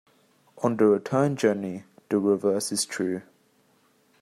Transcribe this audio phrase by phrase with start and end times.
[0.63, 3.21] On the return journey, the reverse is true.